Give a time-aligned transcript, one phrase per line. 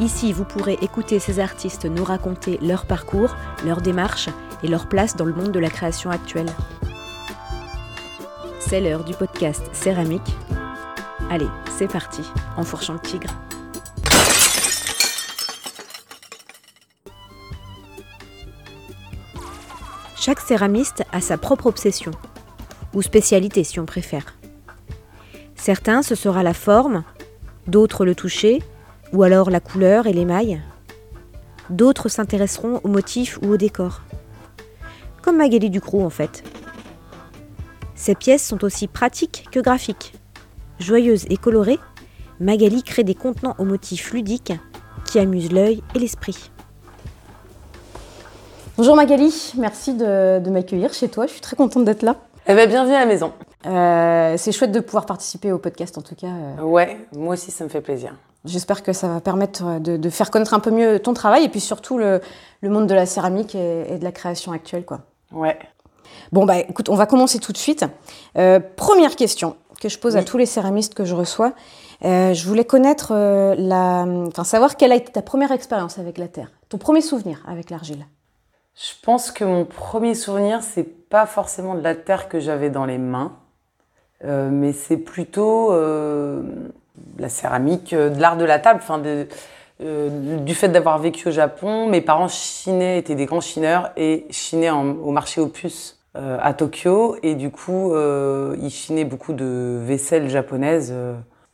[0.00, 3.36] Ici, vous pourrez écouter ces artistes nous raconter leur parcours,
[3.66, 4.30] leur démarche
[4.62, 6.48] et leur place dans le monde de la création actuelle.
[8.60, 10.34] C'est l'heure du podcast Céramique.
[11.28, 12.22] Allez, c'est parti,
[12.56, 13.30] en fourchant le tigre.
[20.16, 22.12] Chaque céramiste a sa propre obsession,
[22.94, 24.34] ou spécialité si on préfère.
[25.56, 27.04] Certains, ce sera la forme,
[27.66, 28.62] d'autres le toucher,
[29.12, 30.60] ou alors la couleur et l'émail.
[31.68, 34.02] D'autres s'intéresseront au motif ou au décor.
[35.22, 36.42] Comme Magali Ducrot en fait.
[37.94, 40.14] Ces pièces sont aussi pratiques que graphiques.
[40.78, 41.78] Joyeuses et colorées,
[42.40, 44.54] Magali crée des contenants aux motifs ludiques
[45.04, 46.50] qui amusent l'œil et l'esprit.
[48.78, 52.16] Bonjour Magali, merci de, m'accueillir chez toi, je suis très contente d'être là.
[52.46, 53.32] Eh bien, bienvenue à la maison.
[53.66, 56.28] Euh, c'est chouette de pouvoir participer au podcast en tout cas.
[56.28, 56.62] Euh.
[56.62, 58.14] Ouais, moi aussi ça me fait plaisir.
[58.44, 61.60] J'espère que ça va permettre de, faire connaître un peu mieux ton travail et puis
[61.60, 62.20] surtout le,
[62.62, 64.84] monde de la céramique et, de la création actuelle.
[64.84, 65.00] Quoi.
[65.32, 65.58] Ouais.
[66.32, 67.84] Bon, bah écoute, on va commencer tout de suite.
[68.38, 71.52] Euh, première question que je pose à tous les céramistes que je reçois.
[72.02, 76.50] je voulais connaître, la, enfin savoir quelle a été ta première expérience avec la terre,
[76.68, 78.06] ton premier souvenir avec l'argile.
[78.74, 82.86] Je pense que mon premier souvenir, c'est pas forcément de la terre que j'avais dans
[82.86, 83.36] les mains,
[84.24, 86.42] euh, mais c'est plutôt euh,
[87.18, 89.02] la céramique, euh, de l'art de la table, enfin
[89.80, 91.88] du fait d'avoir vécu au Japon.
[91.88, 97.34] Mes parents chinaient, étaient des grands chineurs et chinaient au marché opus à Tokyo, et
[97.34, 97.94] du coup,
[98.60, 100.92] ils chinaient beaucoup de vaisselle japonaise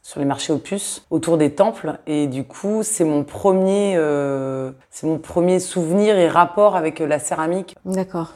[0.07, 5.05] sur les marchés opus autour des temples et du coup c'est mon premier euh, c'est
[5.05, 7.75] mon premier souvenir et rapport avec euh, la céramique.
[7.85, 8.35] D'accord.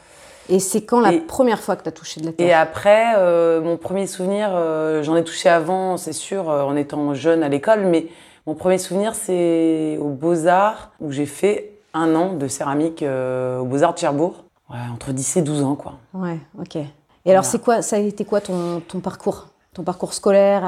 [0.49, 3.13] Et c'est quand la première fois que tu as touché de la terre Et après
[3.17, 4.49] euh, mon premier souvenir
[5.03, 8.07] j'en ai touché avant c'est sûr en étant jeune à l'école mais
[8.47, 13.93] mon premier souvenir c'est aux Beaux-Arts où j'ai fait un an de céramique aux Beaux-Arts
[13.93, 14.45] de Cherbourg.
[14.69, 15.93] Ouais, entre 10 et 12 ans quoi.
[16.13, 16.77] Ouais, OK.
[17.25, 19.47] Et alors c'est quoi ça a été quoi ton, ton parcours?
[19.73, 20.63] Ton parcours scolaire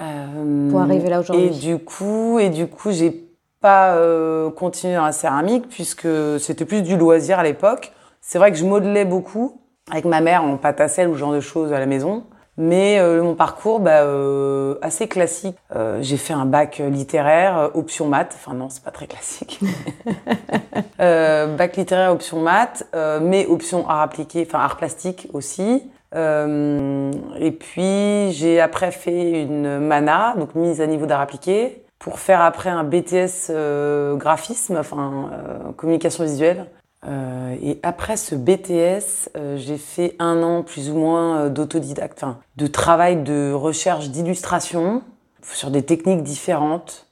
[0.00, 1.46] euh, pour arriver là aujourd'hui?
[1.46, 3.26] Et du coup, et du coup, j'ai
[3.60, 6.06] pas euh, continué dans la céramique puisque
[6.38, 7.92] c'était plus du loisir à l'époque.
[8.26, 11.18] C'est vrai que je modelais beaucoup avec ma mère en pâte à sel ou ce
[11.18, 12.24] genre de choses à la maison.
[12.56, 15.56] Mais euh, mon parcours, bah, euh, assez classique.
[15.76, 18.32] Euh, j'ai fait un bac littéraire, option maths.
[18.34, 19.60] Enfin non, c'est pas très classique.
[20.98, 22.88] bac littéraire, option maths,
[23.20, 25.82] mais option art appliqué, enfin art plastique aussi.
[26.14, 32.18] Euh, et puis j'ai après fait une MANA, donc mise à niveau d'art appliqué, pour
[32.18, 36.66] faire après un BTS euh, graphisme, enfin euh, communication visuelle.
[37.62, 43.22] Et après ce BTS, j'ai fait un an plus ou moins d'autodidacte, enfin de travail
[43.22, 45.02] de recherche d'illustration
[45.42, 47.06] sur des techniques différentes.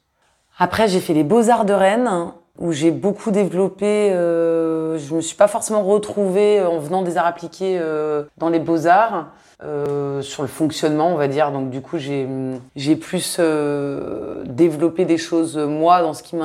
[0.58, 4.12] Après j'ai fait les beaux-arts de Rennes où j'ai beaucoup développé.
[4.12, 8.58] Euh, je me suis pas forcément retrouvée en venant des arts appliqués euh, dans les
[8.58, 9.26] beaux arts.
[9.64, 11.52] Euh, sur le fonctionnement, on va dire.
[11.52, 16.36] Donc du coup, j'ai plus euh, développé des choses moi dans ce qui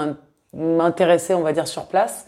[0.53, 2.26] m'intéressait, on va dire sur place.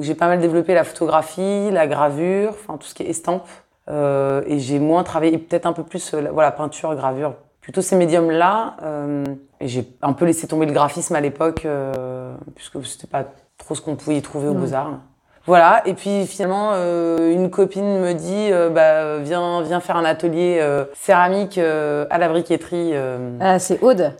[0.00, 3.46] Donc j'ai pas mal développé la photographie, la gravure, enfin tout ce qui est estampe.
[3.90, 8.78] Euh, et j'ai moins travaillé, peut-être un peu plus, voilà, peinture, gravure, plutôt ces médiums-là.
[8.82, 9.26] Euh,
[9.60, 13.26] et j'ai un peu laissé tomber le graphisme à l'époque, euh, puisque c'était pas
[13.58, 15.00] trop ce qu'on pouvait y trouver aux Beaux-Arts.
[15.46, 20.04] Voilà, et puis finalement, euh, une copine me dit, euh, bah, viens, viens faire un
[20.04, 22.94] atelier euh, céramique à la briqueterie.
[23.40, 24.12] Ah, c'est Aude.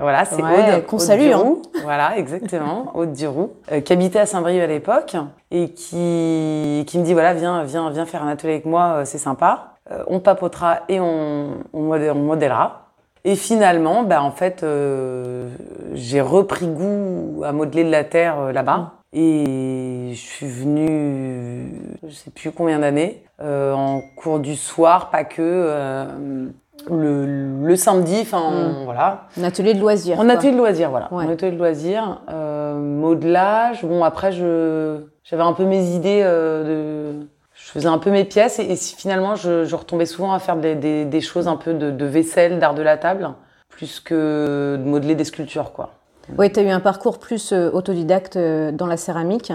[0.00, 0.86] voilà, c'est Aude.
[0.86, 1.32] Qu'on salue.
[1.32, 1.56] Hein.
[1.82, 3.52] Voilà, exactement, Aude Duroux,
[3.84, 5.16] qui habitait à Saint-Brieuc à l'époque
[5.50, 9.18] et qui, qui me dit, voilà, viens, viens, viens faire un atelier avec moi, c'est
[9.18, 9.72] sympa.
[9.90, 12.88] Euh, on papotera et on, on, modèlera.
[13.24, 15.48] Et finalement, bah, en fait, euh,
[15.94, 18.92] j'ai repris goût à modeler de la terre euh, là-bas.
[19.12, 21.68] Et je suis venue,
[22.06, 26.48] je sais plus combien d'années, en cours du soir, pas que,
[26.90, 28.84] le, samedi, enfin mm.
[28.84, 29.28] voilà.
[29.38, 30.18] Un atelier de loisirs.
[30.18, 31.08] Un atelier de loisirs, voilà.
[31.12, 33.84] Un atelier de loisirs, modelage.
[33.84, 38.58] Bon, après, je j'avais un peu mes idées de je faisais un peu mes pièces
[38.58, 42.82] et, finalement je, retombais souvent à faire des, choses un peu de, vaisselle, d'art de
[42.82, 43.30] la table,
[43.68, 45.90] plus que de modeler des sculptures quoi.
[46.38, 49.52] Oui, tu as eu un parcours plus autodidacte dans la céramique.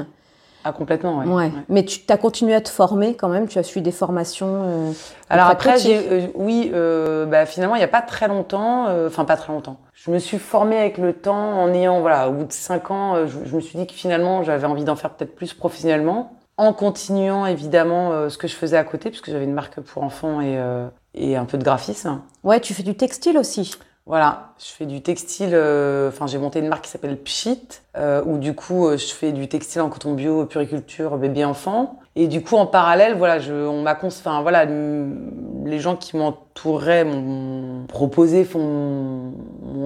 [0.64, 1.26] Ah, complètement, ouais.
[1.26, 1.52] ouais.
[1.70, 3.48] Mais tu as continué à te former quand même?
[3.48, 4.94] Tu as suivi des formations
[5.30, 5.78] Alors après,
[6.36, 9.78] oui, bah, finalement, il n'y a pas très longtemps, enfin pas très longtemps.
[9.94, 13.26] Je me suis formée avec le temps en ayant, voilà, au bout de cinq ans,
[13.28, 16.74] je, je me suis dit que finalement, j'avais envie d'en faire peut-être plus professionnellement en
[16.74, 20.42] continuant évidemment euh, ce que je faisais à côté, puisque j'avais une marque pour enfants
[20.42, 22.20] et, euh, et, un peu de graphisme.
[22.44, 23.76] Ouais, tu fais du textile aussi.
[24.08, 25.52] Voilà, je fais du textile.
[25.54, 27.82] Euh, enfin, j'ai monté une marque qui s'appelle Pchit,
[28.26, 32.00] où du coup, je fais du textile en coton bio, puriculture, bébé enfant.
[32.20, 37.86] Et du coup, en parallèle, voilà, on m'a, enfin voilà, les gens qui m'entouraient m'ont
[37.86, 39.34] proposé, m'ont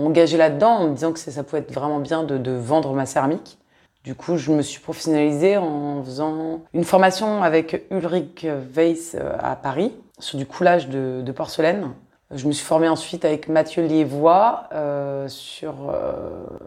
[0.05, 3.57] engagé là-dedans en me disant que ça pouvait être vraiment bien de, vendre ma céramique.
[4.05, 9.57] Du coup, je me suis professionnalisée en faisant une formation avec Ulrich Weiss euh, à
[9.57, 11.89] Paris sur du coulage de, porcelaine.
[12.33, 16.13] Je me suis formée ensuite avec Mathieu Liévois euh, sur euh,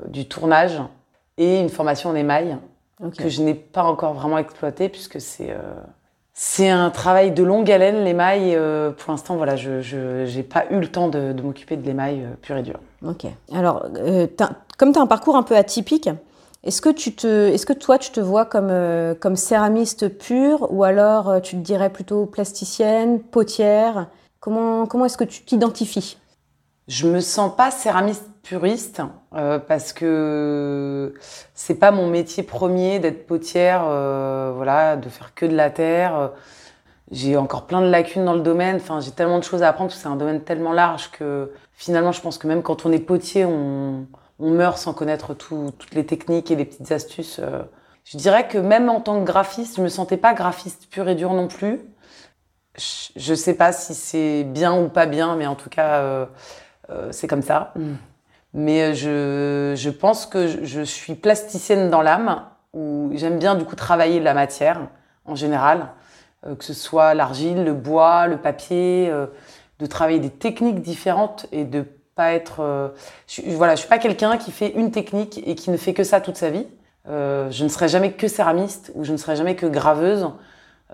[0.08, 0.80] du tournage
[1.38, 2.58] et une formation en émail
[3.18, 5.54] que je n'ai pas encore vraiment exploité puisque c'est
[6.32, 8.58] c'est un travail de longue haleine l'émail.
[8.98, 12.56] pour l'instant, voilà, je n'ai pas eu le temps de, de m'occuper de l'émail pur
[12.56, 12.78] et dur.
[13.04, 13.26] Ok.
[13.52, 13.86] Alors,
[14.78, 16.08] comme tu as un parcours un peu atypique,
[16.64, 20.66] est-ce que, tu te, est-ce que toi, tu te vois comme, euh, comme céramiste pure
[20.70, 24.06] ou alors euh, tu te dirais plutôt plasticienne, potière?
[24.44, 26.18] Comment, comment est-ce que tu t'identifies?
[26.86, 29.00] Je me sens pas céramiste puriste
[29.34, 31.14] euh, parce que
[31.54, 33.84] c'est pas mon métier premier d'être potière,
[34.54, 36.32] voilà, de faire que de la terre.
[37.10, 38.76] J'ai encore plein de lacunes dans le domaine.
[38.76, 39.92] Enfin, j'ai tellement de choses à apprendre.
[39.92, 43.46] C'est un domaine tellement large que finalement, je pense que même quand on est potier,
[43.46, 44.06] on
[44.38, 47.40] on meurt sans connaître toutes les techniques et les petites astuces.
[47.42, 47.62] Euh.
[48.04, 51.14] Je dirais que même en tant que graphiste, je me sentais pas graphiste pur et
[51.14, 51.80] dur non plus.
[52.76, 56.26] Je ne sais pas si c'est bien ou pas bien, mais en tout cas, euh,
[56.90, 57.72] euh, c'est comme ça.
[57.76, 57.94] Mm.
[58.54, 62.42] Mais je, pense que je suis plasticienne dans l'âme,
[62.72, 64.80] où j'aime bien du coup travailler la matière
[65.24, 65.88] en général,
[66.44, 69.12] que ce soit l'argile, le bois, le papier,
[69.80, 71.84] de travailler des techniques différentes et de
[72.14, 72.60] pas être.
[72.60, 72.88] Euh,
[73.26, 76.04] je, voilà, je suis pas quelqu'un qui fait une technique et qui ne fait que
[76.04, 76.66] ça toute sa vie.
[77.08, 80.30] Euh, je ne serai jamais que céramiste ou je ne serai jamais que graveuse.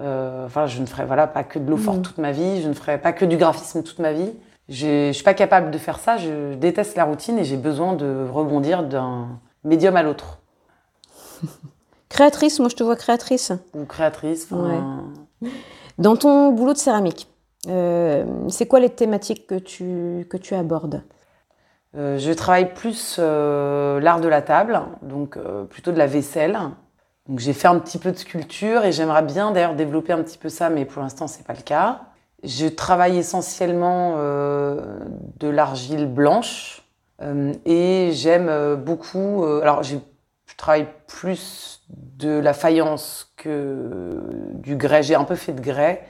[0.00, 2.02] Euh, enfin, je ne ferai voilà pas que de l'eau forte mm.
[2.02, 2.62] toute ma vie.
[2.62, 4.32] Je ne ferai pas que du graphisme toute ma vie.
[4.68, 6.16] Je suis pas capable de faire ça.
[6.16, 9.28] Je déteste la routine et j'ai besoin de rebondir d'un
[9.64, 10.38] médium à l'autre.
[12.08, 13.52] créatrice, moi je te vois créatrice.
[13.74, 14.48] Ou créatrice.
[15.98, 17.28] Dans ton boulot de céramique,
[17.68, 21.02] euh, c'est quoi les thématiques que tu, que tu abordes?
[21.96, 25.38] Euh, Je travaille plus euh, l'art de la table, donc
[25.68, 26.58] plutôt de la vaisselle.
[27.30, 30.36] Donc j'ai fait un petit peu de sculpture et j'aimerais bien d'ailleurs développer un petit
[30.36, 32.02] peu ça, mais pour l'instant c'est pas le cas.
[32.42, 36.82] Je travaille essentiellement de l'argile blanche
[37.64, 39.44] et j'aime beaucoup.
[39.62, 39.96] alors je
[40.56, 44.20] travaille plus de la faïence que
[44.54, 45.04] du grès.
[45.04, 46.04] J'ai un peu fait de grès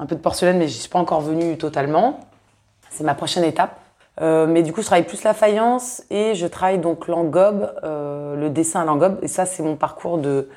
[0.00, 2.20] un peu de porcelaine, mais je suis pas encore venue totalement.
[2.88, 3.78] C'est ma prochaine étape.
[4.20, 8.36] Euh, mais du coup, je travaille plus la faïence et je travaille donc l'engobe, euh,
[8.36, 9.18] le dessin à l'engobe.
[9.22, 10.48] Et ça, c'est mon parcours de.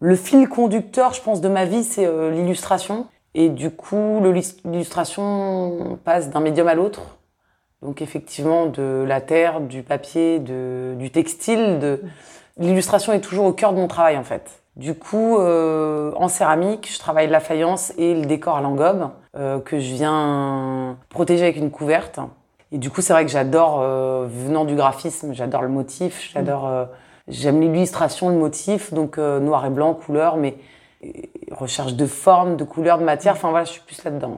[0.00, 3.06] Le fil conducteur, je pense, de ma vie, c'est euh, l'illustration.
[3.34, 4.20] Et du coup,
[4.64, 7.18] l'illustration passe d'un médium à l'autre.
[7.82, 12.00] Donc, effectivement, de la terre, du papier, du textile.
[12.56, 14.62] L'illustration est toujours au cœur de mon travail, en fait.
[14.76, 19.92] Du coup, en céramique, je travaille la faïence et le décor à l'engobe que je
[19.92, 22.18] viens protéger avec une couverte.
[22.72, 26.88] Et du coup, c'est vrai que j'adore, euh, venant du graphisme, j'adore le motif, j'adore,
[27.28, 30.56] j'aime l'illustration, le motif, donc noir et blanc, couleur, mais
[31.50, 33.34] recherche de forme, de couleur, de matière.
[33.34, 34.36] Enfin voilà, je suis plus là-dedans.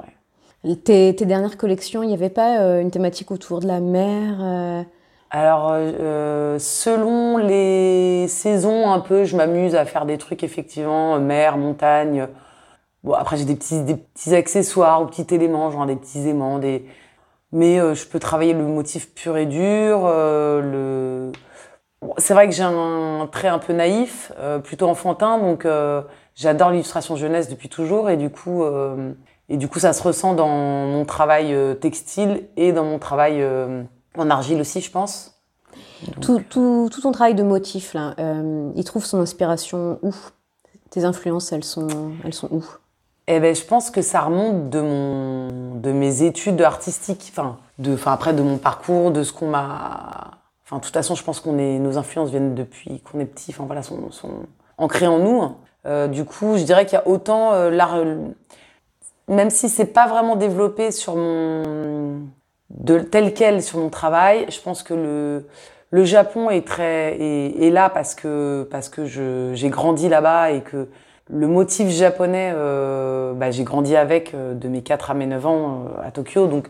[0.84, 4.84] Tes, tes, dernières collections, il n'y avait pas une thématique autour de la mer
[5.30, 11.58] alors, euh, selon les saisons, un peu, je m'amuse à faire des trucs effectivement, mer,
[11.58, 12.28] montagne.
[13.04, 16.58] Bon, après, j'ai des petits, des petits accessoires ou petits éléments, genre des petits aimants,
[16.58, 16.86] des.
[17.52, 20.02] Mais euh, je peux travailler le motif pur et dur.
[20.04, 21.32] Euh, le...
[22.18, 24.32] c'est vrai que j'ai un trait un peu naïf,
[24.64, 25.66] plutôt enfantin, donc
[26.34, 28.64] j'adore l'illustration jeunesse depuis toujours, et du coup,
[29.48, 33.44] et du coup, ça se ressent dans mon travail textile et dans mon travail
[34.16, 35.34] en argile aussi, je pense.
[36.20, 40.14] Tout, ton travail de motif, euh, il trouve son inspiration où?
[40.90, 42.64] Tes influences, elles sont, elles sont où?
[43.36, 47.94] Eh ben, je pense que ça remonte de, mon, de mes études artistiques, enfin, de,
[47.94, 50.32] enfin, après de mon parcours, de ce qu'on m'a.
[50.64, 53.50] Enfin, de toute façon, je pense qu'on est, nos influences viennent depuis qu'on est petit,
[53.50, 54.46] enfin voilà, sont, sont
[54.78, 55.42] ancrées en nous.
[55.86, 58.02] Euh, du coup, je dirais qu'il y a autant euh, l'art,
[59.28, 62.22] même si c'est pas vraiment développé sur mon,
[62.70, 65.46] de tel quel sur mon travail, je pense que le,
[65.90, 70.60] le Japon est très est, là parce que parce que je j'ai grandi là-bas et
[70.60, 70.88] que
[71.30, 75.46] le motif japonais, euh, bah, j'ai grandi avec euh, de mes 4 à mes 9
[75.46, 76.68] ans euh, à Tokyo, donc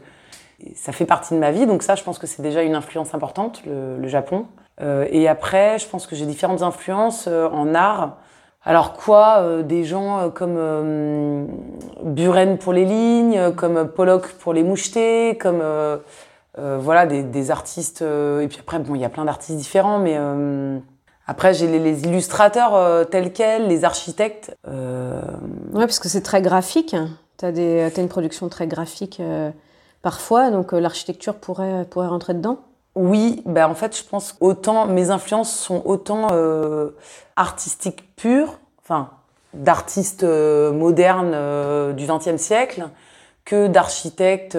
[0.75, 1.67] ça fait partie de ma vie.
[1.67, 4.47] Donc ça, je pense que c'est déjà une influence importante, le, le Japon.
[4.81, 8.17] Euh, et après, je pense que j'ai différentes influences en art.
[8.65, 11.47] Alors quoi Des gens comme
[12.03, 15.63] Buren pour les lignes, comme Pollock pour les mouchetés, comme
[16.57, 18.03] voilà des, des artistes.
[18.03, 20.19] et puis après, bon, il y a plein d'artistes différents, mais
[21.31, 24.57] après, j'ai les, illustrateurs euh, tels quels, les architectes.
[24.67, 25.21] Euh...
[25.75, 26.97] Ouais, parce que c'est très graphique.
[27.37, 29.51] Tu as, as, une production très graphique euh,
[30.01, 32.61] parfois, donc euh, l'architecture pourrait, pourrait rentrer dedans
[32.95, 36.29] Oui, ben en fait, je pense autant mes influences sont autant
[37.37, 39.11] artistiques pures, enfin
[39.53, 42.89] d'artistes modernes du XXe siècle,
[43.45, 44.59] que d'architectes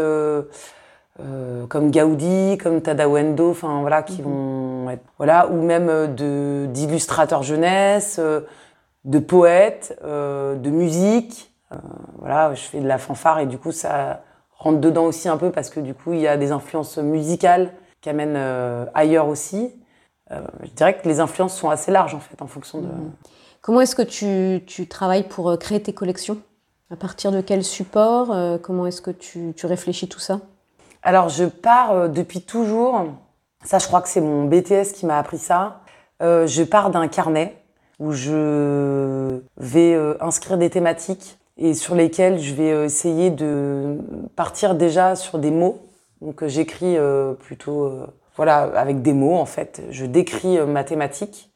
[1.18, 4.28] comme Gaudi, comme Tadawendo, enfin voilà, qui mhm.
[4.28, 8.42] vont être, voilà, ou même euh, de d'illustrateurs jeunesse, euh,
[9.06, 11.54] de poètes, de musique.
[12.18, 15.52] voilà, je fais de la fanfare et du coup ça rentre dedans aussi un peu
[15.52, 18.38] parce que du coup il y a des influences musicales qui amènent
[18.94, 19.74] ailleurs aussi.
[20.30, 22.88] je dirais que les influences sont assez larges en fait en fonction de.
[22.88, 23.12] Mhm.
[23.62, 26.38] Comment est-ce que tu, tu, travailles pour créer tes collections?
[26.92, 30.42] À partir de quel support Comment est-ce que tu, tu réfléchis tout ça?
[31.02, 33.06] Alors, je pars euh, depuis toujours.
[33.64, 35.82] Ça, je crois que c'est mon BTS qui m'a appris ça.
[36.22, 37.56] Euh, je pars d'un carnet
[38.00, 43.98] où je vais euh, inscrire des thématiques et sur lesquelles je vais essayer de
[44.36, 45.82] partir déjà sur des mots.
[46.22, 46.98] Donc, j'écris
[47.40, 47.92] plutôt,
[48.38, 49.82] voilà, avec des mots en fait.
[49.90, 51.50] Je décris ma thématique.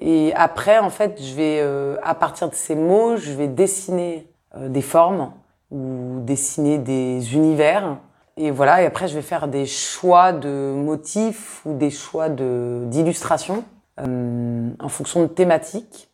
[0.00, 4.80] Et après, en fait, je vais, à partir de ces mots, je vais dessiner des
[4.80, 5.32] formes
[5.70, 7.98] ou dessiner des univers
[8.36, 13.64] et voilà, et après je vais faire des choix de motifs ou des choix d'illustrations
[14.00, 16.08] euh, en fonction de thématiques.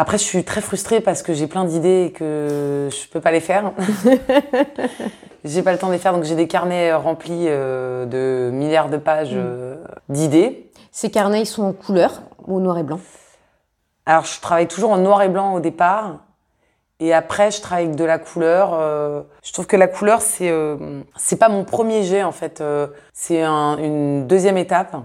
[0.00, 3.32] Après, je suis très frustrée parce que j'ai plein d'idées et que je peux pas
[3.32, 3.72] les faire.
[5.44, 8.90] j'ai pas le temps de les faire, donc j'ai des carnets remplis euh, de milliards
[8.90, 9.38] de pages mm.
[9.38, 9.76] euh,
[10.08, 10.70] d'idées.
[10.92, 13.00] Ces carnets, ils sont en couleur ou noir et blanc?
[14.06, 16.20] Alors, je travaille toujours en noir et blanc au départ.
[17.00, 18.70] Et après, je travaille avec de la couleur.
[18.74, 22.60] Euh, je trouve que la couleur, c'est euh, c'est pas mon premier jet en fait.
[22.60, 24.96] Euh, c'est un, une deuxième étape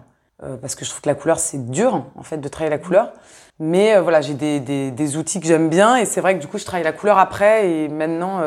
[0.61, 3.13] parce que je trouve que la couleur c'est dur en fait de travailler la couleur.
[3.59, 6.47] Mais voilà, j'ai des, des, des, outils que j'aime bien et c'est vrai que du
[6.47, 8.41] coup, je travaille la couleur après et maintenant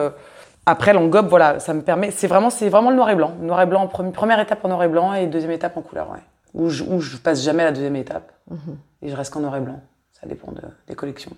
[0.66, 2.10] après l'engobe, voilà, ça me permet.
[2.10, 3.32] C'est vraiment c'est vraiment le noir et blanc.
[3.40, 6.18] Noir et blanc, première étape en noir et blanc et deuxième étape en couleur, ouais.
[6.52, 8.76] Où je, où je passe jamais la deuxième étape mhm.
[9.02, 9.80] et je reste qu'en noir et blanc.
[10.12, 11.32] Ça dépend de, des collections.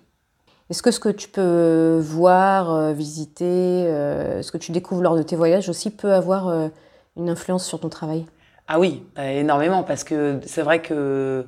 [0.70, 5.16] Est-ce que ce que tu peux voir, euh, visiter, euh, ce que tu découvres lors
[5.16, 6.68] de tes voyages aussi peut avoir euh,
[7.16, 8.26] une influence sur ton travail?
[8.66, 11.46] Ah oui, énormément, parce que c'est vrai que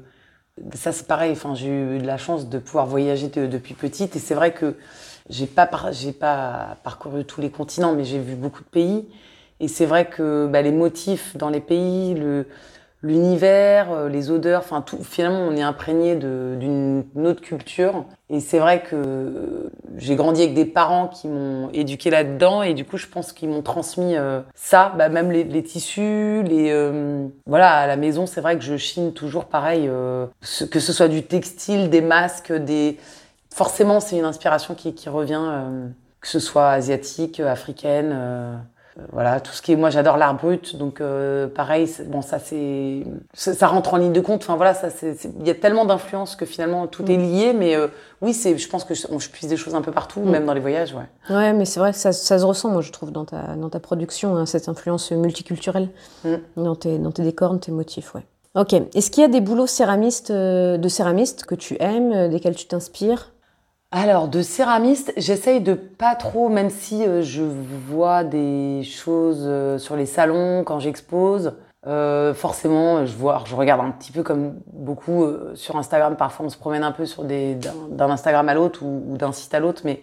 [0.72, 1.32] ça c'est pareil.
[1.32, 4.76] Enfin, j'ai eu de la chance de pouvoir voyager depuis petite, et c'est vrai que
[5.28, 9.06] j'ai pas pas parcouru tous les continents, mais j'ai vu beaucoup de pays,
[9.60, 12.46] et c'est vrai que bah, les motifs dans les pays, le
[13.02, 14.98] l'univers, euh, les odeurs, enfin tout.
[15.02, 18.04] Finalement, on est imprégné d'une autre culture.
[18.28, 22.84] Et c'est vrai que j'ai grandi avec des parents qui m'ont éduqué là-dedans et du
[22.84, 27.26] coup, je pense qu'ils m'ont transmis euh, ça, bah, même les, les, tissus, les euh,
[27.46, 28.26] voilà à la maison.
[28.26, 29.88] C'est vrai que je chine toujours pareil,
[30.70, 32.98] que ce soit du textile, des masques, des
[33.52, 35.42] forcément, c'est une inspiration qui, qui revient,
[36.20, 38.62] que ce soit asiatique, africaine.
[39.00, 42.38] Euh, voilà, tout ce qui est, moi j'adore l'art brut, donc euh, pareil, bon ça
[42.38, 43.02] c'est,
[43.32, 44.42] ça rentre en ligne de compte.
[44.42, 47.22] Enfin voilà, ça c'est, il y a tellement d'influences que finalement tout est mm.
[47.22, 47.88] lié, mais euh,
[48.20, 50.30] oui c'est, je pense que je, je puise des choses un peu partout, mm.
[50.30, 51.34] même dans les voyages, ouais.
[51.34, 53.70] Ouais, mais c'est vrai que ça, ça, se ressent, moi je trouve dans ta dans
[53.70, 55.88] ta production hein, cette influence multiculturelle
[56.24, 56.34] mm.
[56.56, 58.24] dans tes dans tes décors, tes motifs, ouais.
[58.56, 58.72] Ok.
[58.72, 63.30] Est-ce qu'il y a des boulots céramistes de céramistes que tu aimes, desquels tu t'inspires?
[63.92, 69.78] Alors, de céramiste, j'essaye de pas trop, même si euh, je vois des choses euh,
[69.78, 71.54] sur les salons quand j'expose.
[71.88, 76.14] Euh, forcément, je vois, je regarde un petit peu comme beaucoup sur Instagram.
[76.16, 77.56] Parfois, on se promène un peu sur des
[77.90, 80.02] d'un Instagram à l'autre ou, d'un site à l'autre, mais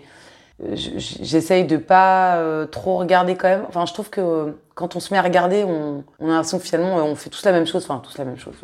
[0.74, 2.42] j'essaye de pas
[2.72, 3.64] trop regarder quand même.
[3.70, 6.66] Enfin, je trouve que quand on se met à regarder, on, on a l'impression que
[6.66, 8.56] finalement, on fait tous la même chose, enfin tous la même chose,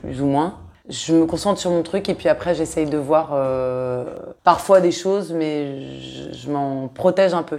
[0.00, 0.54] plus ou moins
[0.90, 4.04] je me concentre sur mon truc et puis après j'essaye de voir euh,
[4.42, 6.00] parfois des choses, mais
[6.32, 7.58] je, m'en protège un peu.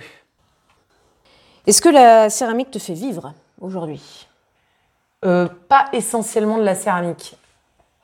[1.66, 4.28] Est-ce que la céramique te fait vivre aujourd'hui?
[5.26, 7.36] Euh, Pas essentiellement de la céramique.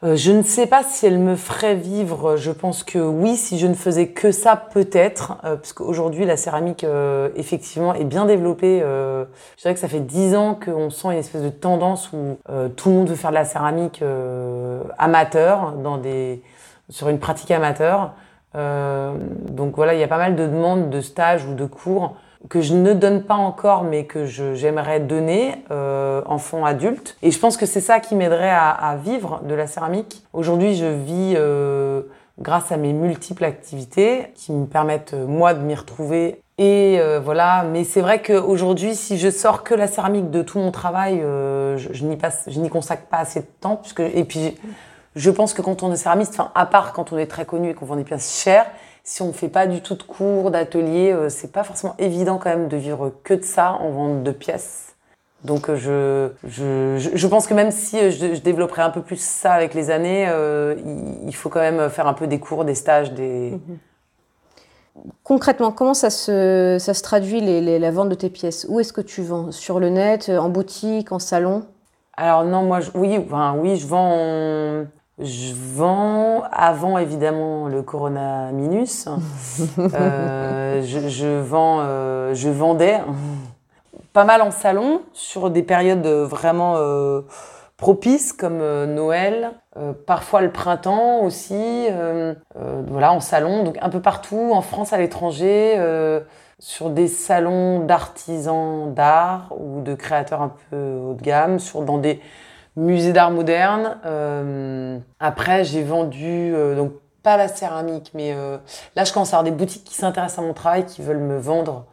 [0.03, 2.37] Euh, je ne sais pas si elle me ferait vivre.
[2.37, 5.37] Je pense que oui, si je ne faisais que ça, peut-être.
[5.43, 8.79] Euh, parce qu'aujourd'hui, la céramique, euh, effectivement, est bien développée.
[8.79, 12.37] je dirais que ça fait dix ans qu'on sent une espèce de tendance où
[12.75, 14.03] tout le monde veut faire de la céramique
[14.97, 16.41] amateur, dans des,
[16.89, 18.13] sur une pratique amateur.
[18.53, 22.15] donc voilà, il y a pas mal de demandes de stages ou de cours
[22.49, 27.17] que je ne donne pas encore, mais que j'aimerais donner, euh, enfant adulte.
[27.21, 30.23] Et je pense que c'est ça qui m'aiderait à, vivre de la céramique.
[30.33, 32.03] Aujourd'hui, je vis euh,
[32.39, 36.41] grâce à mes multiples activités qui me permettent, euh, moi, de m'y retrouver.
[36.57, 40.57] Et euh, voilà, mais c'est vrai qu'aujourd'hui, si je sors que la céramique de tout
[40.57, 44.55] mon travail, je, je n'y consacre pas assez de temps, puisque et puis
[45.15, 47.69] je pense que quand on est céramiste, enfin à part quand on est très connu
[47.69, 48.65] et qu'on vend des pièces chères,
[49.07, 52.37] si on ne fait pas du tout de cours, d'ateliers, euh, c'est pas forcément évident
[52.37, 54.97] quand même de vivre que de ça en vente de pièces.
[55.45, 59.01] Donc euh, je, je, je, pense que même si euh, je, je, développerai un peu
[59.01, 60.75] plus ça avec les années, euh,
[61.25, 63.51] il, faut quand même faire un peu des cours, des stages, des...
[63.51, 63.77] Mhm.
[65.23, 68.65] Concrètement, comment ça se, ça se traduit les, les, la vente de tes pièces?
[68.67, 69.51] Où est-ce que tu vends?
[69.53, 71.65] Sur le net, en boutique, en salon?
[72.17, 74.81] Alors non, moi, oui, enfin, oui, je vends...
[74.81, 74.85] En
[75.19, 79.07] je vends avant évidemment le Corona Minus.
[79.79, 82.99] euh, je, je, vends, euh, je vendais
[84.13, 87.21] pas mal en salon sur des périodes vraiment euh,
[87.77, 89.51] propices comme Noël,
[90.07, 91.87] parfois le printemps aussi.
[92.87, 95.79] Voilà en salon, donc un peu partout en France, à l'étranger,
[96.57, 101.99] sur des salons d'artisans d'art ou de créateurs un peu haut de gamme, sur dans
[101.99, 102.19] des
[102.77, 103.97] musée d'art moderne.
[104.05, 106.93] Euh, après, j'ai vendu, euh, donc
[107.23, 108.57] pas la céramique, mais euh,
[108.95, 111.37] là, je commence à avoir des boutiques qui s'intéressent à mon travail, qui veulent me
[111.37, 111.85] vendre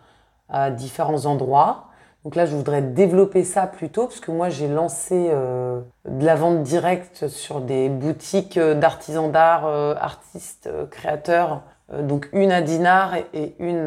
[0.49, 1.87] à différents endroits.
[2.23, 6.62] Donc là, je voudrais développer ça plutôt, parce que moi, j'ai lancé de la vente
[6.62, 11.61] directe sur des boutiques d'artisans d'art, artistes, créateurs.
[11.93, 13.87] donc une à Dinard et une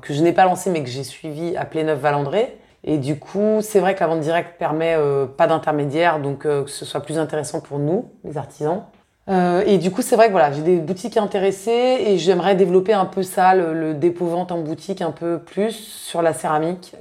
[0.00, 2.56] que je n'ai pas lancée, mais que j'ai suivie à Pléneuf-Valandré.
[2.90, 6.64] Et du coup, c'est vrai que la vente directe permet euh, pas d'intermédiaire, donc euh,
[6.64, 8.84] que ce soit plus intéressant pour nous, les artisans.
[9.28, 12.94] Euh, et du coup, c'est vrai que voilà, j'ai des boutiques intéressées et j'aimerais développer
[12.94, 16.96] un peu ça, le, le dépôt-vente en boutique un peu plus sur la céramique,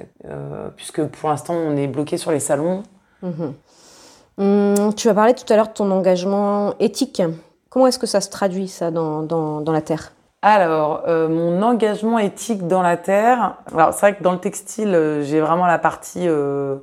[0.76, 2.84] puisque pour l'instant, on est bloqué sur les salons.
[3.22, 3.30] Mmh.
[4.40, 7.22] Mmh, tu as parlé tout à l'heure de ton engagement éthique.
[7.70, 10.12] Comment est-ce que ça se traduit, ça, dans, dans, dans la Terre?
[10.44, 13.56] Alors, euh, mon engagement éthique dans la terre.
[13.74, 16.76] Alors, c'est vrai que dans le textile, euh, j'ai vraiment la partie euh,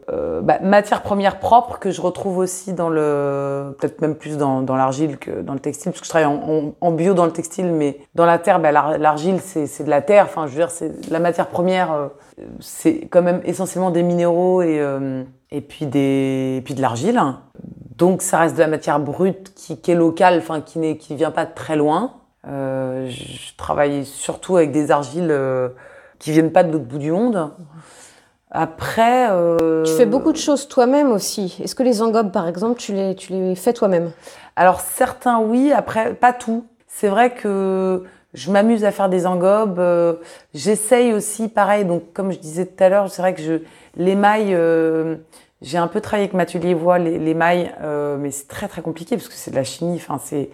[0.43, 5.19] bah, matière première propre que je retrouve aussi dans le, peut-être même plus dans, l'argile
[5.19, 6.37] que dans le textile, parce que je travaille
[6.81, 10.25] en, bio dans le textile, mais dans la terre, bah, l'argile c'est de la terre.
[10.25, 12.11] Enfin, je veux dire, c'est la matière première,
[12.59, 17.23] c'est quand même essentiellement des minéraux et puis de l'argile.
[17.97, 21.14] Donc, ça reste de la matière brute qui, qui est locale, enfin qui n'est, qui
[21.14, 22.14] vient pas de très loin.
[22.48, 25.68] Euh, je travaille surtout avec des argiles euh,
[26.18, 27.52] qui viennent pas de l'autre bout du monde.
[28.50, 29.83] Après, euh...
[29.83, 31.59] tu fais beaucoup de choses toi-même aussi.
[31.62, 34.12] Est-ce que les engobes, par exemple, tu les, tu les fais toi-même?
[34.57, 35.72] Alors certains, oui.
[35.72, 36.64] Après, pas tout.
[36.87, 39.80] C'est vrai que je m'amuse à faire des engobes.
[39.80, 40.14] Euh,
[40.54, 41.85] J'essaye aussi, pareil.
[41.85, 43.54] Donc, comme je disais tout à l'heure, c'est vrai que je
[43.96, 44.54] l'émail.
[44.54, 45.16] Euh,
[45.62, 49.35] j'ai un peu travaillé avec Voix l'émail, euh, mais c'est très très compliqué parce que
[49.35, 49.96] c'est de la chimie.
[49.96, 50.50] Enfin, c'est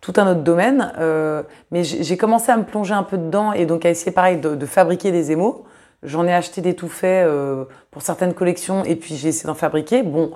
[0.00, 0.92] tout un autre domaine.
[0.98, 4.38] Euh, mais j'ai commencé à me plonger un peu dedans et donc à essayer pareil
[4.38, 5.64] de, fabriquer des émaux.
[6.02, 9.54] J'en ai acheté des tout faits euh, pour certaines collections et puis j'ai essayé d'en
[9.54, 10.02] fabriquer.
[10.02, 10.32] Bon,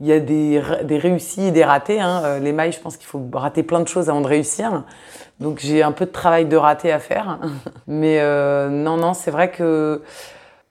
[0.00, 2.00] il y a des, des réussis et des ratés.
[2.00, 2.22] Hein.
[2.24, 4.84] Euh, les mailles, je pense qu'il faut rater plein de choses avant de réussir.
[5.40, 7.38] Donc j'ai un peu de travail de raté à faire.
[7.86, 10.02] Mais euh, non, non, c'est vrai que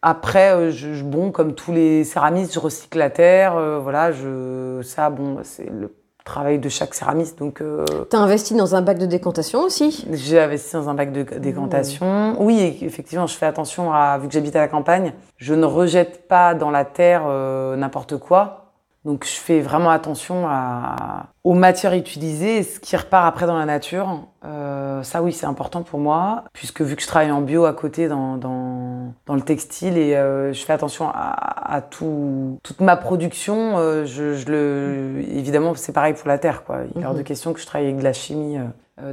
[0.07, 3.55] après, euh, je, bon, comme tous les céramistes, je recycle la terre.
[3.55, 5.91] Euh, voilà, je, ça, bon, c'est le
[6.25, 7.39] travail de chaque céramiste.
[7.39, 10.05] Donc, euh, tu as investi dans un bac de décantation aussi?
[10.11, 12.05] J'ai investi dans un bac de décantation.
[12.05, 12.35] Mmh.
[12.39, 16.27] Oui, effectivement, je fais attention à, vu que j'habite à la campagne, je ne rejette
[16.27, 18.64] pas dans la terre euh, n'importe quoi.
[19.05, 23.57] Donc, je fais vraiment attention à, aux matières utilisées et ce qui repart après dans
[23.57, 24.21] la nature.
[24.43, 27.73] Euh, ça, oui, c'est important pour moi, puisque vu que je travaille en bio à
[27.73, 32.81] côté dans, dans, dans le textile et euh, je fais attention à, à tout, toute
[32.81, 36.63] ma production, euh, je, je, le, évidemment, c'est pareil pour la terre.
[36.63, 36.79] Quoi.
[36.95, 37.17] Il est hors mm -hmm.
[37.19, 38.57] de question que je travaille avec de la chimie,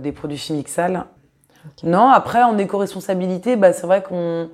[0.00, 1.04] des produits chimiques sales.
[1.66, 1.86] Okay.
[1.86, 4.48] Non, après, en éco-responsabilité, bah, c'est vrai qu'on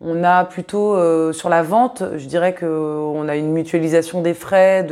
[0.00, 4.86] on a plutôt euh, sur la vente, je dirais qu'on a une mutualisation des frais,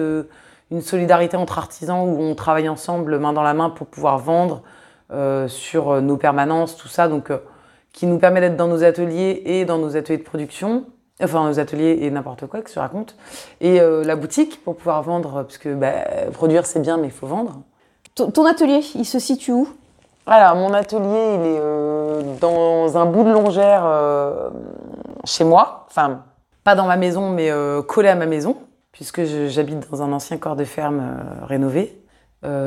[0.70, 4.62] une solidarité entre artisans où on travaille ensemble main dans la main pour pouvoir vendre
[5.12, 7.38] euh, sur nos permanences, tout ça, donc euh,
[7.92, 10.84] qui nous permet d'être dans nos ateliers et dans nos ateliers de production,
[11.22, 13.14] enfin nos ateliers et n'importe quoi que se raconte,
[13.60, 15.92] et euh, la boutique pour pouvoir vendre, parce que bah,
[16.32, 17.62] produire c'est bien mais il faut vendre.
[18.16, 19.68] ton, atelier, il se situe où?
[20.28, 24.50] Alors, mon atelier, il est euh, dans un bout de longère euh,
[25.24, 25.86] chez moi.
[25.88, 26.22] Enfin,
[26.64, 28.56] pas dans ma maison, mais euh, collé à ma maison,
[28.90, 31.02] puisque j'habite dans un ancien corps de ferme
[31.42, 32.02] rénové.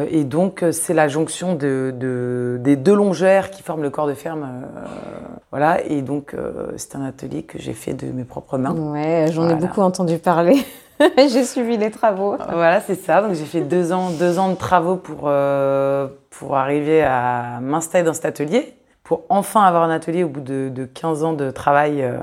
[0.09, 4.47] et donc, c'est la jonction de, des deux longères qui forment le corps de ferme.
[5.51, 6.35] voilà, et donc,
[6.77, 8.75] c'est un atelier que j'ai fait de mes propres mains.
[8.75, 10.65] Ouais, j'en ai beaucoup entendu parler.
[11.17, 12.35] j'ai suivi les travaux.
[12.51, 13.21] Voilà, c'est ça.
[13.21, 18.03] Donc j'ai fait deux ans, deux ans de travaux pour, euh, pour arriver à m'installer
[18.03, 21.51] dans cet atelier, pour enfin avoir un atelier au bout de, de 15 ans de
[21.51, 22.17] travail euh,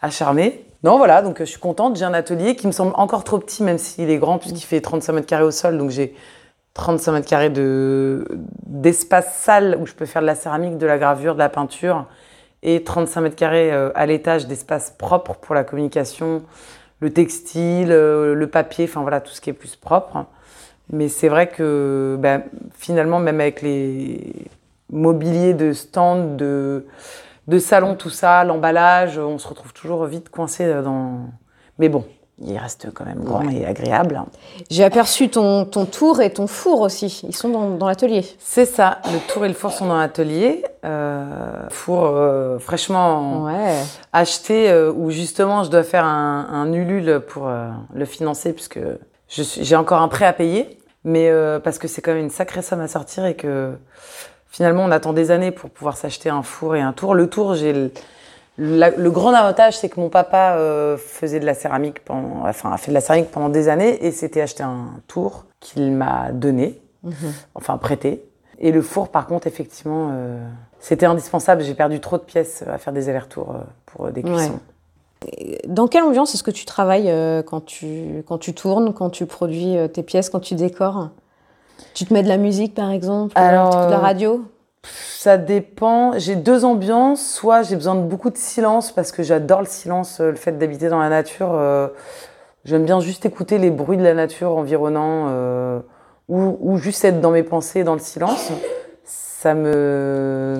[0.00, 0.64] acharné.
[0.82, 1.96] Non, voilà, donc je suis contente.
[1.96, 4.80] J'ai un atelier qui me semble encore trop petit, même s'il est grand, puisqu'il fait
[4.80, 5.78] 35 mètres carrés au sol.
[5.78, 6.14] Donc j'ai
[6.74, 7.50] 35 mètres carrés
[8.66, 12.06] d'espace sale où je peux faire de la céramique, de la gravure, de la peinture,
[12.62, 16.42] et 35 mètres carrés euh, à l'étage d'espace propre pour la communication,
[17.00, 20.26] le textile, euh, le papier, enfin voilà, tout ce qui est plus propre.
[20.92, 22.42] Mais c'est vrai que ben,
[22.78, 24.46] finalement, même avec les
[24.90, 26.86] mobiliers de stand, de,
[27.48, 31.30] de salon, tout ça, l'emballage, on se retrouve toujours vite coincé dans.
[31.78, 32.04] Mais bon,
[32.42, 34.20] il reste quand même grand et agréable.
[34.68, 37.22] J'ai aperçu ton, ton, tour et ton four aussi.
[37.28, 38.24] Ils sont dans, dans l'atelier.
[38.40, 38.98] C'est ça.
[39.12, 40.64] Le tour et le four sont dans l'atelier.
[40.84, 43.48] Euh, four euh, fraîchement
[44.12, 48.80] acheté euh, où justement je dois faire un, un ulule pour euh, le financer puisque
[49.28, 50.78] j'ai encore un prêt à payer.
[51.04, 51.30] Mais
[51.62, 53.74] parce que c'est quand même une sacrée somme à sortir et que
[54.48, 57.14] finalement on attend des années pour pouvoir s'acheter un four et un tour.
[57.14, 57.92] Le tour, j'ai
[58.56, 62.76] le grand avantage, c'est que mon papa euh, faisait de la céramique, pendant, enfin a
[62.76, 66.80] fait de la céramique pendant des années et s'était acheté un tour qu'il m'a donné,
[67.02, 67.32] mhm.
[67.54, 68.24] enfin prêté.
[68.58, 70.38] Et le four, par contre, effectivement, euh,
[70.78, 71.62] c'était indispensable.
[71.62, 74.60] J'ai perdu trop de pièces à faire des allers-retours euh, pour des cuissons.
[75.66, 77.10] Dans quelle ambiance est-ce que tu travailles
[77.46, 81.08] quand, tu, quand tu tournes, quand tu produis tes pièces, quand tu décores?
[81.94, 84.44] Tu te mets de la musique, par exemple, Alors, de la radio?
[84.84, 86.18] Ça dépend.
[86.18, 87.26] J'ai deux ambiances.
[87.26, 90.52] Soit j'ai besoin de beaucoup de silence parce que j'adore le silence, euh, le fait
[90.52, 91.52] d'habiter dans la nature.
[91.54, 91.88] Euh,
[92.64, 95.80] j'aime bien juste écouter les bruits de la nature environnant euh,
[96.28, 98.50] ou, juste être dans mes pensées, dans le silence.
[99.04, 100.56] Ça me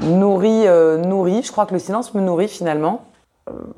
[0.00, 0.66] nourrit,
[1.04, 1.42] nourrit.
[1.42, 3.04] Je crois que le silence me nourrit finalement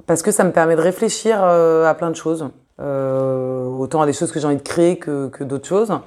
[0.07, 2.47] parce que ça me permet de réfléchir à plein de choses.
[2.79, 5.99] autant à des choses que j'ai envie de créer que, que d'autres choses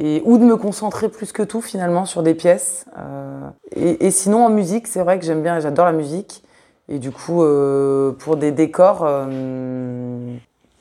[0.00, 2.86] et ou de me concentrer plus que tout finalement sur des pièces.
[2.98, 6.42] Euh, et, et, sinon en musique, c'est vrai que j'aime bien, j'adore la musique.
[6.88, 10.34] Et du coup, euh, pour des décors, euh,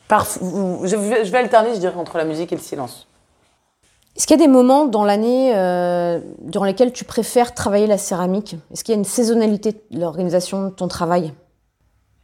[0.08, 3.08] par, je, vais, je, vais alterner, je dirais, entre la musique et le silence.
[4.16, 5.54] Est-ce qu'il y a des moments dans l'année
[6.40, 8.56] durant lesquels tu préfères travailler la céramique?
[8.72, 11.34] Est-ce qu'il y a une saisonnalité de l'organisation de ton travail?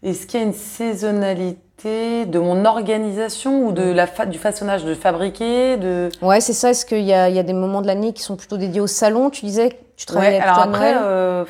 [0.01, 4.95] Est-ce qu'il y a une saisonnalité de mon organisation ou de la du façonnage de
[4.95, 6.09] fabriquer de...
[6.21, 6.71] Ouais, c'est ça.
[6.71, 9.29] Est-ce qu'il y, y a, des moments de l'année qui sont plutôt dédiés au salon
[9.29, 11.45] Tu disais que tu travaillais alors après, euh,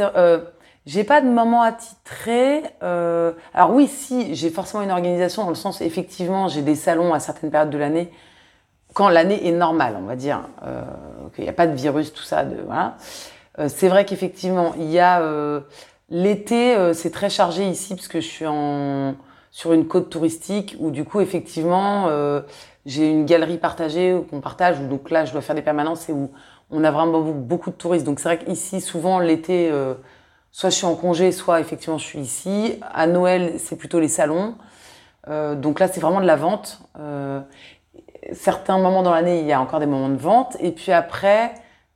[0.00, 0.38] euh,
[0.86, 2.62] j'ai pas de moment attitré.
[2.82, 7.12] Euh, alors oui, si, j'ai forcément une organisation dans le sens, effectivement, j'ai des salons
[7.12, 8.10] à certaines périodes de l'année,
[8.94, 10.82] quand l'année est normale, on va dire, euh,
[11.34, 12.44] qu'il n'y a pas de virus, tout ça.
[12.44, 12.96] De, voilà.
[13.68, 15.22] C'est vrai qu'effectivement, il y a...
[16.08, 19.14] L'été, c'est très chargé ici, parce que je suis en
[19.52, 22.40] sur une côte touristique où du coup effectivement euh,
[22.86, 26.12] j'ai une galerie partagée qu'on partage où donc là je dois faire des permanences et
[26.12, 26.30] où
[26.70, 28.06] on a vraiment beaucoup de touristes.
[28.06, 29.94] Donc c'est vrai qu'ici souvent l'été euh,
[30.50, 32.80] soit je suis en congé soit effectivement je suis ici.
[32.94, 34.54] À Noël c'est plutôt les salons.
[35.28, 36.80] Euh, donc là c'est vraiment de la vente.
[38.32, 40.56] Certains moments dans l'année il y a encore des moments de vente.
[40.60, 41.52] Et puis après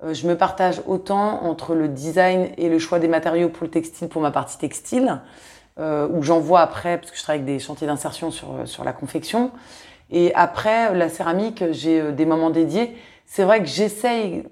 [0.07, 4.09] je me partage autant entre le design et le choix des matériaux pour le textile
[4.09, 5.21] pour ma partie textile
[5.79, 8.85] euh, où j'envoie après, parce que je travaille avec des chantiers d'insertion sur, euh, sur
[8.85, 9.51] la confection.
[10.11, 12.97] Et après, la céramique, j'ai euh, des moments dédiés.
[13.25, 14.45] C'est vrai que j'essaye,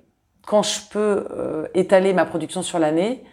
[0.47, 3.25] quand je peux, euh, étaler ma production sur l'année.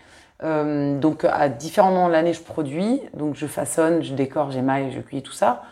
[0.43, 3.01] Euh, donc, à différents moments de l'année, je produis.
[3.13, 5.63] Donc, je façonne, je décore, j'émaille, je cuis, tout ça.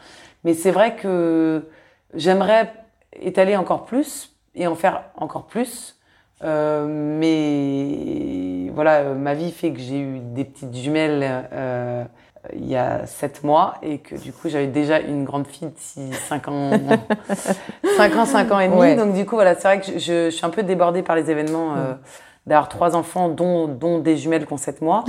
[0.44, 1.68] Mais c'est vrai que
[2.14, 2.74] j'aimerais
[3.14, 5.99] étaler encore plus et en faire encore plus.
[6.44, 12.04] Euh, mais voilà, euh, ma vie fait que j'ai eu des petites jumelles euh,
[12.54, 15.78] il y a sept mois et que du coup j'avais déjà une grande fille de
[15.78, 16.72] 6, 5 ans,
[17.98, 18.96] 5 ans, 5 ans et demi.
[18.96, 21.30] Donc du coup voilà, c'est vrai que je, je, suis un peu débordée par les
[21.30, 21.94] événements euh,
[22.48, 25.04] d'avoir trois enfants dont, dont des jumelles qui ont 7 mois.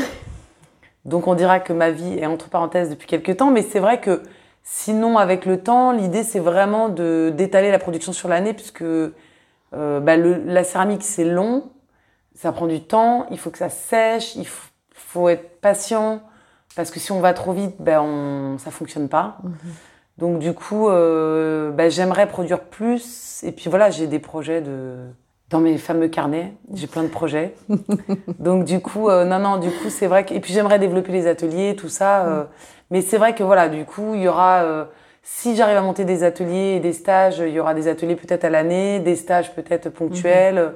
[1.05, 4.01] Donc on dira que ma vie est entre parenthèses depuis quelques temps, mais c'est vrai
[4.01, 4.23] que
[4.63, 8.85] sinon avec le temps, l'idée c'est vraiment de d'étaler la production sur l'année puisque
[9.75, 11.71] euh, bah, le, la céramique, c'est long,
[12.35, 16.23] ça prend du temps, il faut que ça sèche, il faut, être patient,
[16.77, 19.39] parce que si on va trop vite, ben on, ça fonctionne pas.
[19.43, 19.53] Mhm.
[20.19, 23.43] Donc du coup, euh, bah, j'aimerais produire plus.
[23.43, 24.97] Et puis voilà, j'ai des projets de
[25.49, 26.55] dans mes fameux carnets.
[26.75, 27.55] J'ai plein de projets.
[28.39, 31.11] Donc du coup, euh, non, non, du coup, c'est vrai que et puis j'aimerais développer
[31.11, 32.27] les ateliers, tout ça.
[32.27, 32.45] euh,
[32.91, 34.87] mais c'est vrai que voilà, du coup, il y aura.
[35.23, 38.17] Euh, si j'arrive à monter des ateliers et des stages, il y aura des ateliers
[38.17, 40.73] peut-être à l'année, des stages peut-être ponctuels.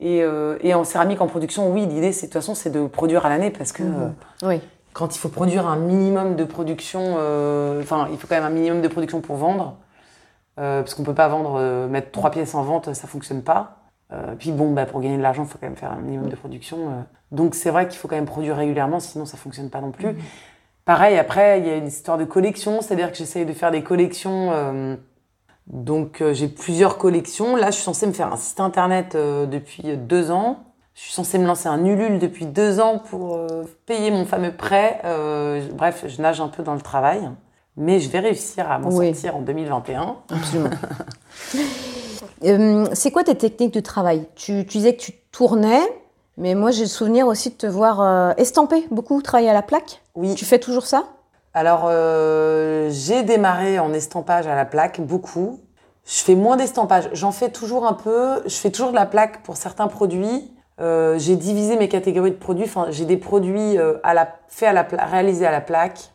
[0.00, 2.86] Et, euh, et en céramique, en production, oui, l'idée, c'est de toute façon, c'est de
[2.86, 4.08] produire à l'année parce que euh,
[4.44, 4.60] Oui.
[4.92, 8.50] quand il faut produire un minimum de production, euh, enfin, il faut quand même un
[8.50, 9.76] minimum de production pour vendre,
[10.60, 13.78] euh, parce qu'on peut pas vendre, euh, mettre trois pièces en vente, ça fonctionne pas.
[14.12, 16.28] Euh, puis bon, bah, pour gagner de l'argent, il faut quand même faire un minimum
[16.28, 16.76] de production.
[16.78, 16.90] euh.
[17.32, 20.16] Donc c'est vrai qu'il faut quand même produire régulièrement, sinon ça fonctionne pas non plus.
[20.88, 23.82] Pareil, après, il y a une histoire de collection, c'est-à-dire que j'essaye de faire des
[23.82, 24.48] collections.
[24.54, 24.96] euh,
[25.66, 27.56] donc euh, j'ai plusieurs collections.
[27.56, 30.60] Là, je suis censée me faire un site internet euh, depuis deux ans.
[30.94, 33.38] Je suis censée me lancer un Ulule depuis deux ans pour
[33.84, 35.02] payer mon fameux prêt.
[35.74, 37.20] Bref, je nage un peu dans le travail.
[37.76, 39.08] Mais je vais réussir à m'en Oui.
[39.08, 40.16] sortir en 2021.
[40.30, 40.70] Absolument.
[42.94, 44.26] C'est quoi tes techniques de travail?
[44.36, 45.82] Tu, tu disais que tu tournais,
[46.38, 50.00] mais moi j'ai le souvenir aussi de te voir estamper beaucoup, travailler à la plaque.
[50.18, 50.34] Oui.
[50.34, 51.04] Tu fais toujours ça?
[51.54, 55.60] Alors, euh, j'ai démarré en estampage à la plaque, beaucoup.
[56.04, 57.08] Je fais moins d'estampage.
[57.12, 58.42] J'en fais toujours un peu.
[58.44, 60.52] Je fais toujours de la plaque pour certains produits.
[60.80, 62.64] Euh, j'ai divisé mes catégories de produits.
[62.64, 66.12] Enfin, j'ai des produits euh, à la, à la réalisés à la plaque.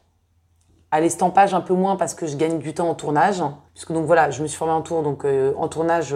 [0.92, 3.42] À l'estampage, un peu moins parce que je gagne du temps en tournage.
[3.74, 5.02] Puisque donc voilà, je me suis formée en tour.
[5.02, 6.14] Donc euh, en tournage,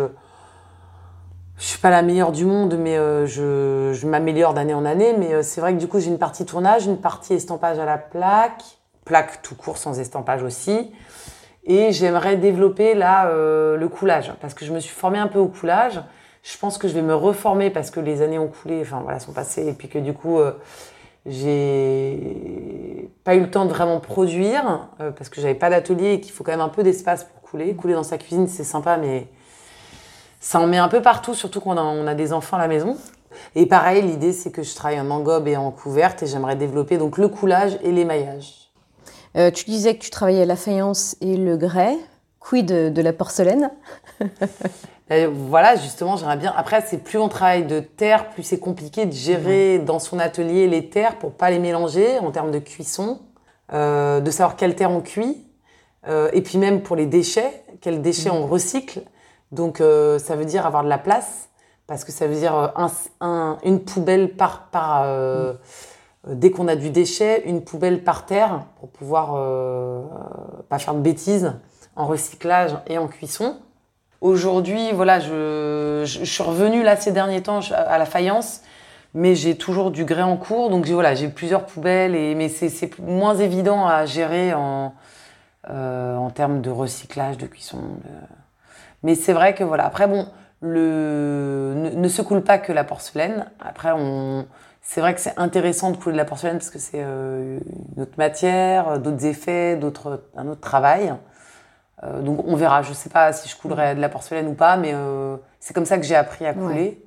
[1.57, 5.15] je suis pas la meilleure du monde, mais euh, je, m'améliore d'année en année.
[5.17, 7.85] Mais euh, c'est vrai que du coup, j'ai une partie tournage, une partie estampage à
[7.85, 8.63] la plaque,
[9.05, 10.91] plaque tout court sans estampage aussi.
[11.65, 15.39] Et j'aimerais développer là euh, le coulage parce que je me suis formée un peu
[15.39, 15.99] au coulage.
[16.43, 19.19] Je pense que je vais me reformer parce que les années ont coulé, enfin voilà,
[19.19, 20.39] sont passées et puis que du coup
[21.25, 26.31] j'ai pas eu le temps de vraiment produire parce que j'avais pas d'atelier et qu'il
[26.31, 27.75] faut quand même un peu d'espace pour couler.
[27.75, 29.27] Couler dans sa cuisine, c'est sympa, mais
[30.39, 32.59] ça en met un peu partout, surtout quand on a, on a des enfants à
[32.61, 32.97] la maison.
[33.55, 36.97] Et pareil, l'idée c'est que je travaille en engobe et en couverte et j'aimerais développer
[36.97, 38.71] donc le coulage et l'émaillage.
[39.35, 41.95] Euh, Tu disais que tu travaillais la faïence et le grès.
[42.39, 43.71] Quid de, de la porcelaine?
[45.09, 46.53] Et voilà, justement, j'aimerais bien.
[46.55, 50.67] Après, c'est plus on travaille de terre, plus c'est compliqué de gérer dans son atelier
[50.67, 53.19] les terres pour pas les mélanger en termes de cuisson,
[53.71, 55.37] euh, de savoir quelle terre on cuit,
[56.09, 59.01] euh, et puis même pour les déchets, quels déchets on recycle.
[59.51, 61.49] Donc, euh, ça veut dire avoir de la place,
[61.87, 65.53] parce que ça veut dire euh, un, un- une poubelle par par euh,
[66.27, 69.33] dès qu'on a du déchet, une poubelle par terre pour pouvoir
[70.67, 71.53] pas faire de bêtises
[71.95, 73.55] en recyclage et en cuisson.
[74.19, 78.61] Aujourd'hui, voilà, je, suis revenue là ces derniers temps à la faïence,
[79.13, 82.99] mais j'ai toujours du grès en cours, donc voilà, j'ai plusieurs poubelles, et, mais c'est
[82.99, 84.93] moins évident à gérer en,
[85.69, 87.79] en termes de recyclage, de cuisson.
[89.03, 90.27] Mais c'est vrai que voilà, après bon,
[90.61, 93.45] le, ne, ne se coule pas que la porcelaine.
[93.59, 94.47] Après, on,
[94.81, 97.59] c'est vrai que c'est intéressant de couler de la porcelaine parce que c'est euh,
[97.95, 101.13] une autre matière, d'autres effets, d'autres, un autre travail.
[102.03, 102.81] Euh, donc on verra.
[102.81, 105.85] Je sais pas si je coulerai de la porcelaine ou pas, mais euh, c'est comme
[105.85, 107.03] ça que j'ai appris à couler.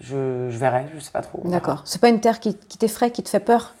[0.00, 1.40] Je, je verrai, je sais pas trop.
[1.44, 1.82] D'accord.
[1.84, 3.74] C'est pas une terre qui, qui t'effraie, qui te fait peur?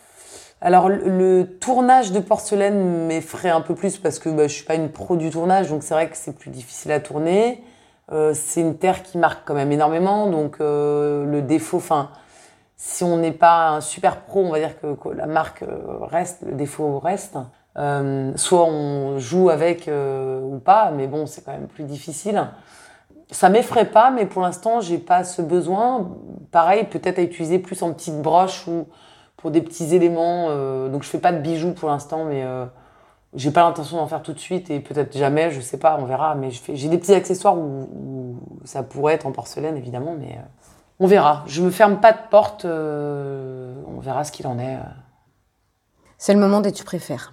[0.60, 4.74] Alors le, tournage de porcelaine m'effraie un peu plus parce que bah, je suis pas
[4.74, 7.62] une pro du tournage, donc c'est vrai que c'est plus difficile à tourner.
[8.10, 12.10] Euh, c'est une terre qui marque quand même énormément, donc euh, le défaut, enfin,
[12.76, 16.42] si on n'est pas un super pro, on va dire que, la marque euh, reste,
[16.44, 17.38] le défaut reste.
[17.76, 22.48] Soit on joue avec ou pas, mais bon, c'est quand même plus difficile.
[23.30, 26.10] Ça m'effraie pas, mais pour l'instant, j'ai pas ce besoin.
[26.50, 28.88] Pareil, peut-être à utiliser plus en petite broche ou
[29.38, 30.48] pour des petits éléments.
[30.50, 32.66] euh, donc je fais pas de bijoux pour l'instant, mais euh,
[33.34, 36.04] j'ai pas l'intention d'en faire tout de suite et peut-être jamais, je sais pas, on
[36.04, 36.34] verra.
[36.34, 40.42] Mais j'ai des petits accessoires où, où ça pourrait être en porcelaine évidemment, mais euh,
[41.00, 41.44] on verra.
[41.46, 44.76] Je me ferme pas de porte, euh, on verra ce qu'il en est.
[44.76, 44.80] euh.
[46.18, 47.32] C'est le moment des tu préfères.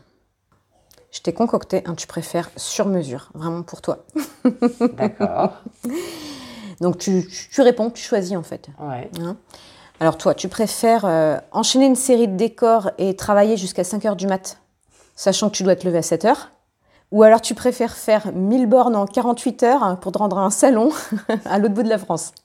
[1.12, 4.06] Je t'ai concocté un tu préfères sur mesure, vraiment pour toi.
[4.94, 5.54] D'accord.
[6.82, 7.26] Donc tu
[7.58, 8.68] réponds, tu choisis en fait.
[8.80, 9.10] Ouais.
[9.22, 9.38] Hein?
[10.00, 14.28] Alors toi, tu préfères euh, enchaîner une série de décors et travailler jusqu'à 5h du
[14.28, 14.58] mat,
[15.16, 16.36] sachant que tu dois te lever à 7h
[17.12, 20.50] Ou alors tu préfères faire 1000 bornes en 48 heures pour te rendre à un
[20.50, 20.90] salon
[21.46, 22.32] à l'autre bout de la France?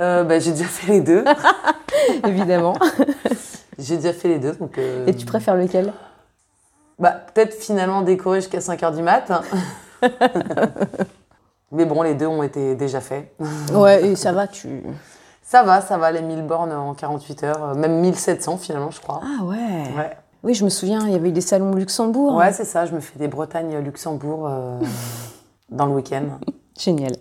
[0.00, 1.24] Euh, bah, j'ai déjà fait les deux.
[2.26, 2.74] Évidemment.
[3.78, 4.76] J'ai déjà fait les deux, donc.
[4.78, 5.92] euh, Et tu préfères lequel?
[7.00, 9.32] Bah, peut-être finalement décorer jusqu'à 5h du mat.
[11.72, 13.34] Mais bon, les deux ont été déjà faits.
[13.72, 14.82] Ouais, et ça va, tu...
[15.46, 19.00] Ça va, ça va, les 1000 bornes en 48 heures, euh, même 1700 finalement, je
[19.00, 19.20] crois.
[19.22, 19.56] Ah ouais
[19.96, 20.16] Ouais.
[20.42, 22.34] Oui, je me souviens, il y avait eu des salons au Luxembourg.
[22.34, 24.80] Ouais, c'est ça, je me fais des Bretagne-Luxembourg euh,
[25.70, 26.24] dans le week-end.
[26.78, 27.12] Génial.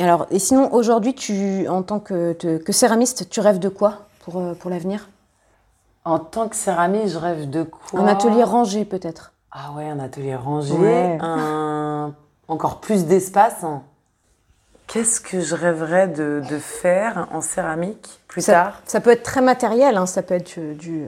[0.00, 4.06] Alors, et sinon, aujourd'hui, tu, en tant que, te- que céramiste, tu rêves de quoi
[4.24, 5.08] pour, euh, pour l'avenir?
[6.04, 8.00] En tant que céramiste, je rêve de quoi?
[8.00, 11.18] Un atelier rangé, peut-être Ah ouais, un atelier rangé, Ouais.
[11.20, 12.12] un...
[12.48, 13.62] encore plus d'espace.
[13.62, 13.82] hein.
[14.94, 18.80] Qu'est-ce que je rêverais de, de faire en céramique plus ça, tard?
[18.84, 21.06] ça peut être très matériel, hein, ça peut être euh, du,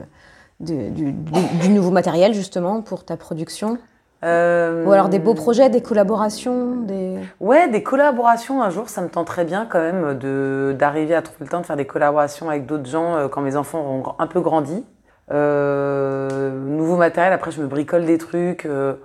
[0.59, 3.77] du, du- du- du nouveau matériel, justement, pour ta production.
[4.25, 7.17] Euh, Ou alors des beaux projets, des collaborations, des...
[7.39, 11.45] Ouais, des collaborations un jour, ça me tenterait bien quand même de d'arriver à trouver
[11.45, 14.27] le temps de faire des collaborations avec d'autres gens euh, quand mes enfants auront un
[14.27, 14.83] peu grandi.
[15.31, 18.65] Euh, nouveau matériel, après je me bricole des trucs.
[18.65, 18.95] euh,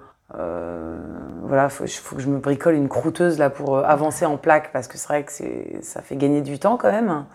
[1.52, 4.72] voilà, faut, faut que je me bricole une croûteuse là pour euh, avancer en plaque
[4.72, 7.26] parce que c'est vrai que c'est ça fait gagner du temps quand même.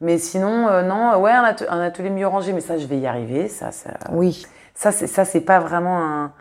[0.00, 2.98] Mais sinon, euh, non, ouais, un, ate- un atelier mieux rangé, mais ça je vais
[2.98, 3.48] y arriver.
[3.48, 4.46] Ça, ça, Oui.
[4.76, 6.32] ça, c'est ça, c'est pas vraiment un.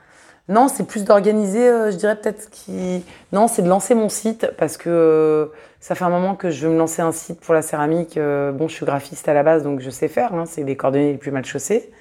[0.48, 3.04] Non, c'est plus d'organiser, euh, je dirais peut-être qui.
[3.34, 5.46] Non, c'est de lancer mon site parce que euh,
[5.80, 8.16] ça fait un moment que je veux me lancer un site pour la céramique.
[8.18, 10.36] Euh, bon, je suis graphiste à la base, donc je sais faire.
[10.36, 11.92] hein, c'est les coordonnées les plus mal chaussées.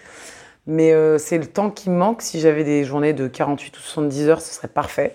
[0.66, 2.22] Mais euh, c'est le temps qui me manque.
[2.22, 5.14] Si j'avais des journées de 48 ou 70 heures, ce serait parfait.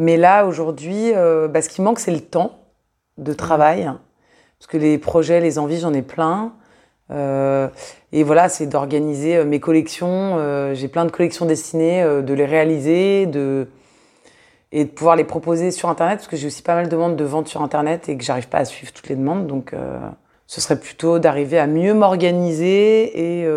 [0.00, 2.58] Mais là, aujourd'hui, euh, bah, ce qui me manque, c'est le temps
[3.18, 3.84] de travail.
[4.58, 6.54] Parce que les projets, les envies, j'en ai plein.
[7.10, 7.68] Euh,
[8.12, 10.72] et voilà, c'est d'organiser mes collections.
[10.72, 13.68] J'ai plein de collections destinées, euh, de les réaliser, de
[14.72, 17.16] et de pouvoir les proposer sur Internet, parce que j'ai aussi pas mal de demandes
[17.16, 19.48] de vente sur Internet et que j'arrive pas à suivre toutes les demandes.
[19.48, 19.74] Donc,
[20.46, 23.48] ce serait plutôt d'arriver à mieux m'organiser et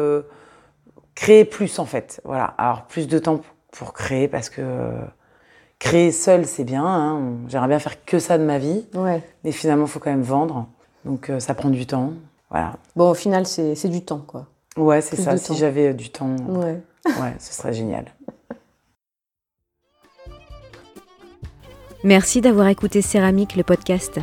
[1.16, 2.22] créer plus, en fait.
[2.26, 4.92] Voilà, alors plus de temps pour créer, parce que
[5.80, 6.86] créer seul, c'est bien.
[6.86, 7.22] hein.
[7.48, 9.22] J'aimerais bien faire que ça de ma vie, Ouais.
[9.44, 10.68] mais finalement, il faut quand même vendre.
[11.06, 12.14] Donc, euh, ça prend du temps.
[12.50, 12.74] Voilà.
[12.96, 14.48] Bon, au final, c'est c'est du temps, quoi.
[14.78, 15.36] Ouais, c'est ça.
[15.38, 16.80] Si j'avais euh, du temps, Ouais.
[17.06, 18.06] ouais, ce serait génial.
[22.04, 24.20] Merci d'avoir écouté Céramique, le podcast.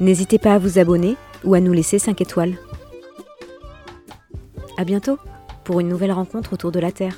[0.00, 2.54] N'hésitez pas à vous abonner ou à nous laisser 5 étoiles.
[4.76, 5.18] À bientôt
[5.62, 7.16] pour une nouvelle rencontre autour de la Terre.